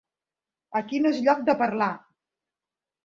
[0.79, 1.91] Aquí no és lloc de parlar.